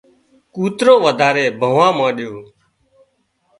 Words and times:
ڪوترو 0.53 0.93
وڌاري 1.05 1.45
ڀانهوا 1.59 1.87
مانڏيو 1.97 2.33